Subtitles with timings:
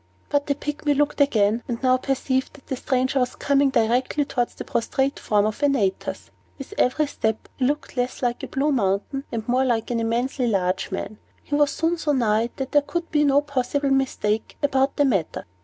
[0.29, 4.55] But the Pygmy looked again, and now perceived that the stranger was coming directly towards
[4.55, 6.31] the prostrate form of Antaeus.
[6.57, 10.47] With every step, he looked less like a blue mountain, and more like an immensely
[10.47, 11.19] large man.
[11.43, 15.45] He was soon so nigh, that there could be no possible mistake about the matter.